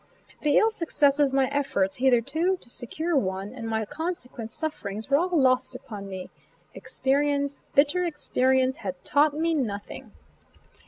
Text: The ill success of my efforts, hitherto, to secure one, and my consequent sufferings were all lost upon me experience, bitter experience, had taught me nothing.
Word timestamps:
The 0.41 0.57
ill 0.57 0.71
success 0.71 1.19
of 1.19 1.31
my 1.31 1.47
efforts, 1.49 1.97
hitherto, 1.97 2.57
to 2.59 2.69
secure 2.71 3.15
one, 3.15 3.53
and 3.53 3.67
my 3.67 3.85
consequent 3.85 4.49
sufferings 4.49 5.11
were 5.11 5.17
all 5.17 5.39
lost 5.39 5.75
upon 5.75 6.09
me 6.09 6.31
experience, 6.73 7.59
bitter 7.75 8.03
experience, 8.03 8.77
had 8.77 8.95
taught 9.05 9.35
me 9.37 9.53
nothing. 9.53 10.11